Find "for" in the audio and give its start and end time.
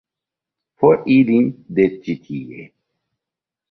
0.81-0.97